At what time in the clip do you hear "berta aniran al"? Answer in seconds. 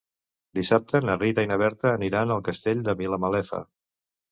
1.63-2.43